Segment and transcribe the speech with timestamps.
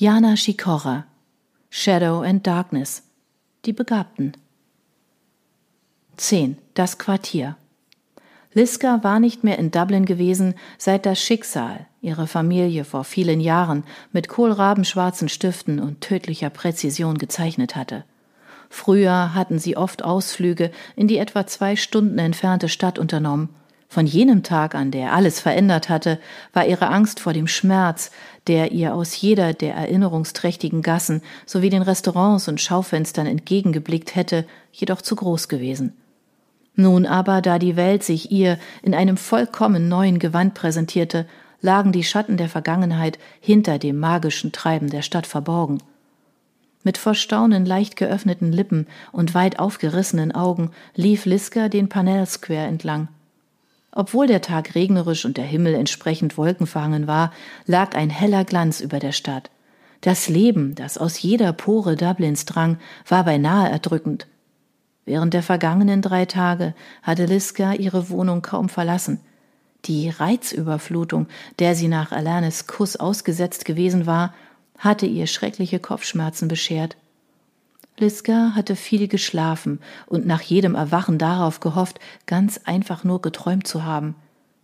[0.00, 1.06] Jana Shikora,
[1.70, 3.02] Shadow and Darkness,
[3.64, 4.36] die Begabten.
[6.16, 6.56] 10.
[6.74, 7.56] Das Quartier.
[8.54, 13.82] Liska war nicht mehr in Dublin gewesen, seit das Schicksal ihre Familie vor vielen Jahren
[14.12, 18.04] mit kohlrabenschwarzen Stiften und tödlicher Präzision gezeichnet hatte.
[18.70, 23.48] Früher hatten sie oft Ausflüge in die etwa zwei Stunden entfernte Stadt unternommen.
[23.90, 26.18] Von jenem Tag an, der alles verändert hatte,
[26.52, 28.10] war ihre Angst vor dem Schmerz,
[28.46, 35.00] der ihr aus jeder der erinnerungsträchtigen Gassen sowie den Restaurants und Schaufenstern entgegengeblickt hätte, jedoch
[35.00, 35.96] zu groß gewesen.
[36.74, 41.26] Nun aber, da die Welt sich ihr in einem vollkommen neuen Gewand präsentierte,
[41.62, 45.78] lagen die Schatten der Vergangenheit hinter dem magischen Treiben der Stadt verborgen.
[46.84, 52.66] Mit vor Staunen leicht geöffneten Lippen und weit aufgerissenen Augen lief Liska den Panel Square
[52.66, 53.08] entlang.
[53.92, 57.32] Obwohl der Tag regnerisch und der Himmel entsprechend wolkenverhangen war,
[57.66, 59.50] lag ein heller Glanz über der Stadt.
[60.00, 64.26] Das Leben, das aus jeder Pore Dublins drang, war beinahe erdrückend.
[65.04, 69.20] Während der vergangenen drei Tage hatte Liska ihre Wohnung kaum verlassen.
[69.86, 74.34] Die Reizüberflutung, der sie nach Alanes Kuss ausgesetzt gewesen war,
[74.76, 76.96] hatte ihr schreckliche Kopfschmerzen beschert.
[77.98, 83.84] Liska hatte viel geschlafen und nach jedem Erwachen darauf gehofft, ganz einfach nur geträumt zu
[83.84, 84.14] haben.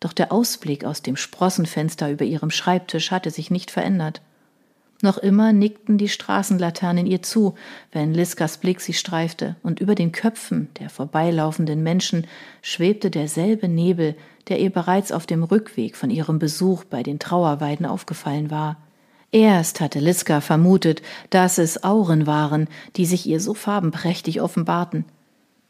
[0.00, 4.22] Doch der Ausblick aus dem Sprossenfenster über ihrem Schreibtisch hatte sich nicht verändert.
[5.02, 7.54] Noch immer nickten die Straßenlaternen ihr zu,
[7.90, 12.26] wenn Liskas Blick sie streifte, und über den Köpfen der vorbeilaufenden Menschen
[12.60, 14.14] schwebte derselbe Nebel,
[14.48, 18.76] der ihr bereits auf dem Rückweg von ihrem Besuch bei den Trauerweiden aufgefallen war.
[19.32, 25.04] Erst hatte Liska vermutet, dass es Auren waren, die sich ihr so farbenprächtig offenbarten.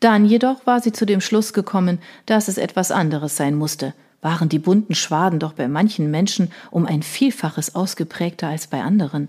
[0.00, 4.48] Dann jedoch war sie zu dem Schluss gekommen, dass es etwas anderes sein musste, waren
[4.48, 9.28] die bunten Schwaden doch bei manchen Menschen um ein Vielfaches ausgeprägter als bei anderen.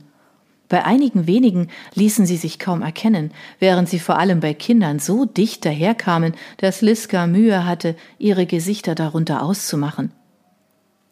[0.70, 5.26] Bei einigen wenigen ließen sie sich kaum erkennen, während sie vor allem bei Kindern so
[5.26, 10.14] dicht daherkamen, dass Liska Mühe hatte, ihre Gesichter darunter auszumachen.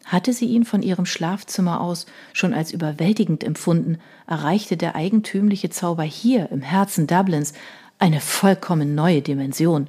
[0.04, 6.02] Hatte sie ihn von ihrem Schlafzimmer aus schon als überwältigend empfunden, erreichte der eigentümliche Zauber
[6.02, 7.52] hier im Herzen Dublins
[7.98, 9.88] eine vollkommen neue Dimension.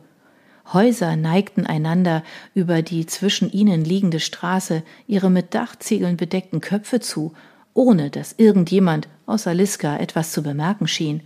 [0.74, 2.24] Häuser neigten einander
[2.54, 7.34] über die zwischen ihnen liegende Straße ihre mit Dachziegeln bedeckten Köpfe zu,
[7.74, 11.24] ohne dass irgendjemand außer Liska etwas zu bemerken schien.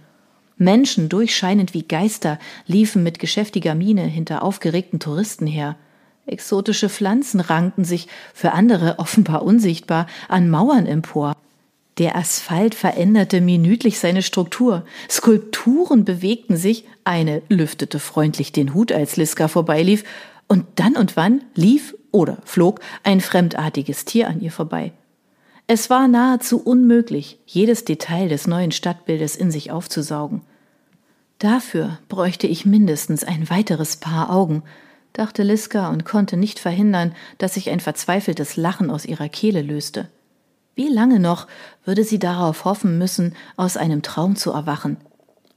[0.57, 5.75] Menschen, durchscheinend wie Geister, liefen mit geschäftiger Miene hinter aufgeregten Touristen her.
[6.28, 11.36] Exotische Pflanzen rankten sich, für andere offenbar unsichtbar, an Mauern empor.
[11.97, 14.85] Der Asphalt veränderte minütlich seine Struktur.
[15.09, 20.03] Skulpturen bewegten sich, eine lüftete freundlich den Hut, als Liska vorbeilief,
[20.47, 24.91] und dann und wann lief oder flog ein fremdartiges Tier an ihr vorbei.
[25.68, 30.41] Es war nahezu unmöglich, jedes Detail des neuen Stadtbildes in sich aufzusaugen.
[31.40, 34.64] Dafür bräuchte ich mindestens ein weiteres Paar Augen,
[35.18, 40.09] dachte Liska und konnte nicht verhindern, dass sich ein verzweifeltes Lachen aus ihrer Kehle löste.
[40.76, 41.48] Wie lange noch
[41.86, 44.98] würde sie darauf hoffen müssen, aus einem Traum zu erwachen?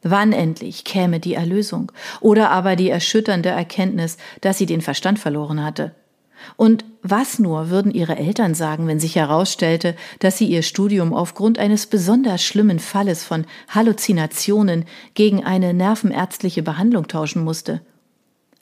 [0.03, 5.65] Wann endlich käme die Erlösung oder aber die erschütternde Erkenntnis, dass sie den Verstand verloren
[5.65, 5.93] hatte?
[6.57, 11.59] Und was nur würden ihre Eltern sagen, wenn sich herausstellte, dass sie ihr Studium aufgrund
[11.59, 17.81] eines besonders schlimmen Falles von Halluzinationen gegen eine nervenärztliche Behandlung tauschen musste?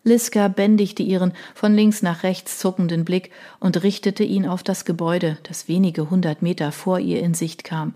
[0.06, 5.36] Liska bändigte ihren von links nach rechts zuckenden Blick und richtete ihn auf das Gebäude,
[5.42, 7.92] das wenige hundert Meter vor ihr in Sicht kam.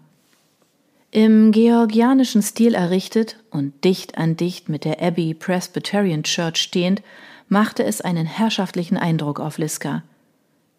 [1.12, 7.00] Im georgianischen Stil errichtet und dicht an dicht mit der Abbey Presbyterian Church stehend,
[7.48, 10.02] machte es einen herrschaftlichen Eindruck auf Liska.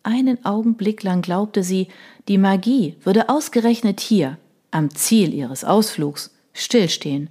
[0.03, 1.88] Einen Augenblick lang glaubte sie,
[2.28, 4.38] die Magie würde ausgerechnet hier,
[4.70, 7.30] am Ziel ihres Ausflugs, stillstehen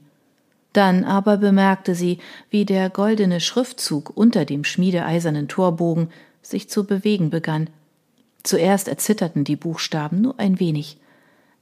[0.73, 6.09] dann aber bemerkte sie, wie der goldene Schriftzug unter dem schmiedeeisernen Torbogen
[6.43, 7.69] sich zu bewegen begann.
[8.43, 10.99] Zuerst erzitterten die Buchstaben nur ein wenig.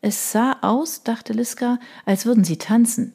[0.01, 3.15] Es sah aus, dachte Liska, als würden sie tanzen.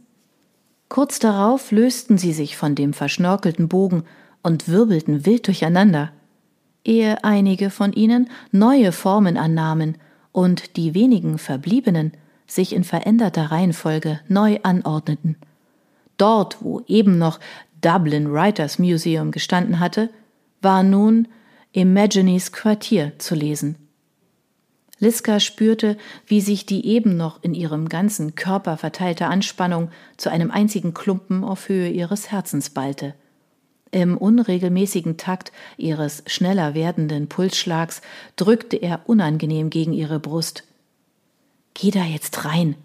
[0.90, 4.04] Kurz darauf lösten sie sich von dem verschnörkelten Bogen
[4.42, 6.12] und wirbelten wild durcheinander,
[6.84, 9.98] ehe einige von ihnen neue Formen annahmen
[10.31, 12.12] und die wenigen verbliebenen
[12.46, 15.38] sich in veränderter Reihenfolge neu anordneten.
[16.18, 17.39] Dort, wo eben noch
[17.81, 20.10] Dublin Writers Museum gestanden hatte,
[20.62, 21.27] war nun
[21.71, 23.75] Imagines Quartier zu lesen.
[25.00, 30.50] Liska spürte, wie sich die eben noch in ihrem ganzen Körper verteilte Anspannung zu einem
[30.50, 33.13] einzigen Klumpen auf Höhe ihres Herzens ballte.
[33.92, 38.01] Im unregelmäßigen Takt ihres schneller werdenden Pulsschlags
[38.38, 40.63] drückte er unangenehm gegen ihre Brust.
[41.74, 42.75] Geh da jetzt rein,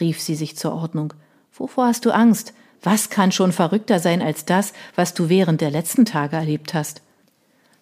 [0.00, 1.12] rief sie sich zur Ordnung.
[1.52, 2.54] Wovor hast du Angst?
[2.86, 7.02] Was kann schon verrückter sein als das, was du während der letzten Tage erlebt hast?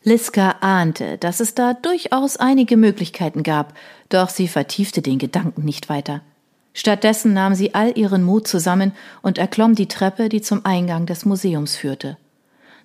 [0.03, 3.75] Liska ahnte, dass es da durchaus einige Möglichkeiten gab,
[4.09, 6.23] doch sie vertiefte den Gedanken nicht weiter.
[6.73, 11.27] Stattdessen nahm sie all ihren Mut zusammen und erklomm die Treppe, die zum Eingang des
[11.27, 12.17] Museums führte.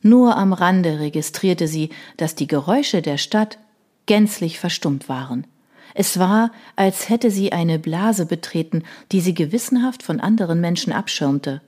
[0.02, 3.60] Nur am Rande registrierte sie, dass die Geräusche der Stadt
[4.08, 5.48] gänzlich verstummt waren.
[5.94, 8.84] Es war, als hätte sie eine Blase betreten,
[9.14, 11.62] die sie gewissenhaft von anderen Menschen abschirmte.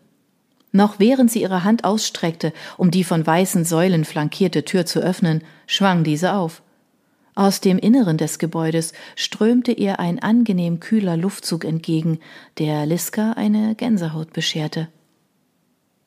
[0.72, 5.44] Noch während sie ihre Hand ausstreckte, um die von weißen Säulen flankierte Tür zu öffnen,
[5.68, 6.62] schwang diese auf.
[7.36, 12.20] Aus dem Inneren des Gebäudes strömte ihr ein angenehm kühler Luftzug entgegen,
[12.58, 14.90] der Liska eine Gänsehaut bescherte.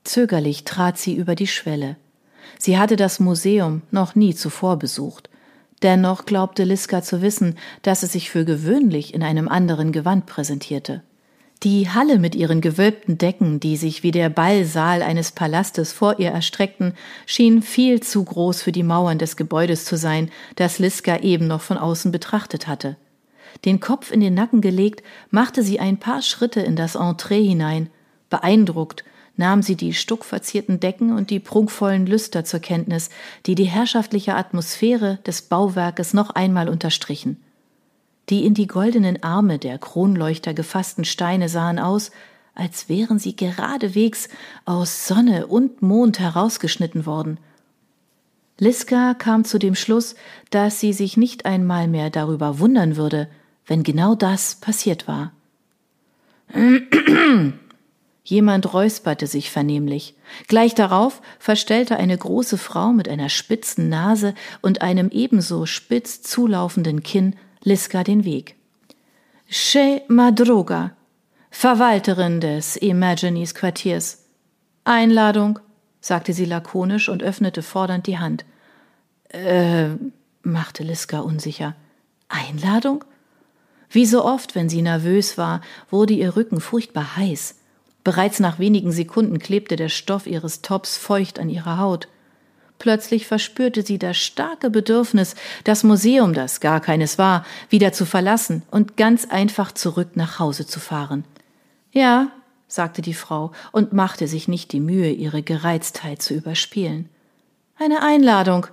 [0.05, 1.97] Zögerlich trat sie über die Schwelle.
[2.59, 5.31] Sie hatte das Museum noch nie zuvor besucht.
[5.83, 11.03] Dennoch glaubte Liska zu wissen, dass es sich für gewöhnlich in einem anderen Gewand präsentierte.
[11.63, 16.31] Die Halle mit ihren gewölbten Decken, die sich wie der Ballsaal eines Palastes vor ihr
[16.31, 21.47] erstreckten, schien viel zu groß für die Mauern des Gebäudes zu sein, das Liska eben
[21.47, 22.97] noch von außen betrachtet hatte.
[23.65, 27.89] Den Kopf in den Nacken gelegt, machte sie ein paar Schritte in das Entree hinein.
[28.29, 29.05] Beeindruckt
[29.37, 33.11] nahm sie die stuckverzierten Decken und die prunkvollen Lüster zur Kenntnis,
[33.47, 37.41] die die herrschaftliche Atmosphäre des Bauwerkes noch einmal unterstrichen.
[38.31, 42.11] Die in die goldenen Arme der Kronleuchter gefassten Steine sahen aus,
[42.55, 44.29] als wären sie geradewegs
[44.65, 47.39] aus Sonne und Mond herausgeschnitten worden.
[48.59, 50.15] Liska kam zu dem Schluss,
[50.51, 53.29] dass sie sich nicht einmal mehr darüber wundern würde,
[53.67, 55.33] wenn genau das passiert war.
[58.27, 60.15] Jemand räusperte sich vernehmlich.
[60.49, 67.03] Gleich darauf verstellte eine große Frau mit einer spitzen Nase und einem ebenso spitz zulaufenden
[67.03, 68.57] Kinn Liska den Weg.
[69.49, 70.93] Che Madroga,
[71.51, 74.19] Verwalterin des Imagines Quartiers.
[74.85, 75.59] Einladung,
[76.01, 78.45] sagte sie lakonisch und öffnete fordernd die Hand.
[79.31, 79.89] Äh,
[80.43, 81.75] machte Liska unsicher.
[82.29, 83.03] Einladung?
[83.89, 87.61] Wie so oft, wenn sie nervös war, wurde ihr Rücken furchtbar heiß.
[88.03, 92.09] Bereits nach wenigen Sekunden klebte der Stoff ihres Tops feucht an ihrer Haut.
[92.85, 98.63] Plötzlich verspürte sie das starke Bedürfnis, das Museum, das gar keines war, wieder zu verlassen
[98.71, 101.25] und ganz einfach zurück nach Hause zu fahren.
[101.93, 102.31] Ja,
[102.69, 107.09] sagte die Frau und machte sich nicht die Mühe, ihre Gereiztheit zu überspielen.
[107.79, 108.67] Eine Einladung.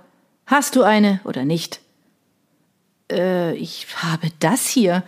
[0.44, 1.80] Hast du eine oder nicht?
[3.10, 5.04] Äh, ich habe das hier.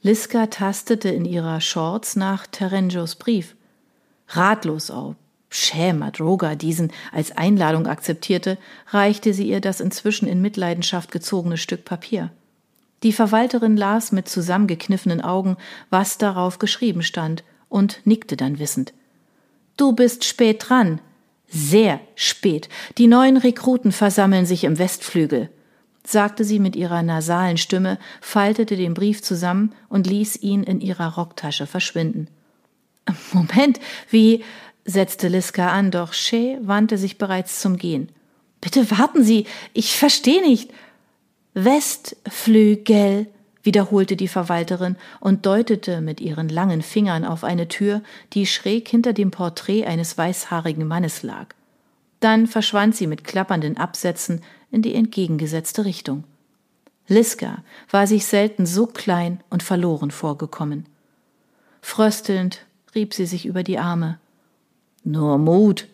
[0.00, 3.56] Liska tastete in ihrer Shorts nach Terenjos Brief.
[4.28, 5.16] Ratlos auf
[5.50, 8.58] Schämer Droga diesen als Einladung akzeptierte,
[8.88, 12.30] reichte sie ihr das inzwischen in Mitleidenschaft gezogene Stück Papier.
[13.02, 15.56] Die Verwalterin las mit zusammengekniffenen Augen,
[15.88, 18.92] was darauf geschrieben stand, und nickte dann wissend.
[19.76, 21.00] Du bist spät dran.
[21.48, 22.68] Sehr spät.
[22.98, 25.48] Die neuen Rekruten versammeln sich im Westflügel,
[26.04, 31.14] sagte sie mit ihrer nasalen Stimme, faltete den Brief zusammen und ließ ihn in ihrer
[31.14, 32.28] Rocktasche verschwinden.
[33.32, 33.80] Moment,
[34.10, 34.44] wie
[34.88, 38.08] setzte Liska an, doch Shea wandte sich bereits zum Gehen.
[38.60, 40.72] Bitte warten Sie, ich verstehe nicht.
[41.54, 43.26] Westflügel,
[43.62, 48.02] wiederholte die Verwalterin und deutete mit ihren langen Fingern auf eine Tür,
[48.32, 51.48] die schräg hinter dem Porträt eines weißhaarigen Mannes lag.
[52.20, 56.24] Dann verschwand sie mit klappernden Absätzen in die entgegengesetzte Richtung.
[57.06, 60.86] Liska war sich selten so klein und verloren vorgekommen.
[61.80, 64.18] Fröstelnd rieb sie sich über die Arme.
[65.10, 65.86] Nur Mut,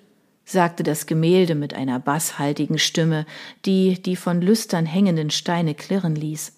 [0.45, 3.27] sagte das Gemälde mit einer basshaltigen Stimme,
[3.65, 6.57] die die von Lüstern hängenden Steine klirren ließ.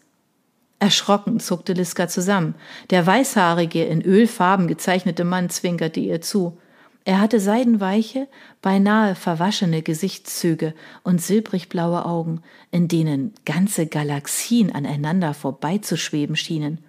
[0.78, 2.54] Erschrocken zuckte Liska zusammen.
[2.88, 6.56] Der weißhaarige, in Ölfarben gezeichnete Mann zwinkerte ihr zu.
[7.04, 8.26] Er hatte seidenweiche,
[8.62, 10.72] beinahe verwaschene Gesichtszüge
[11.02, 16.85] und silbrigblaue Augen, in denen ganze Galaxien aneinander vorbeizuschweben schienen.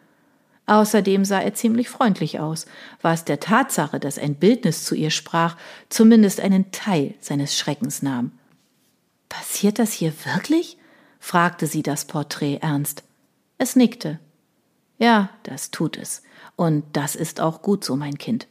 [0.67, 2.65] Außerdem sah er ziemlich freundlich aus,
[3.01, 5.55] was der Tatsache, dass ein Bildnis zu ihr sprach,
[5.89, 8.31] zumindest einen Teil seines Schreckens nahm.
[9.29, 10.77] Passiert das hier wirklich?
[11.19, 13.03] fragte sie das Porträt ernst.
[13.57, 14.19] Es nickte.
[15.00, 16.21] Ja, das tut es.
[16.55, 18.47] Und das ist auch gut so, mein Kind.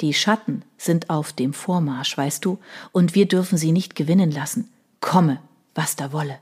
[0.00, 2.58] Die Schatten sind auf dem Vormarsch, weißt du,
[2.90, 4.68] und wir dürfen sie nicht gewinnen lassen.
[5.00, 5.40] Komme,
[5.74, 6.38] was da wolle.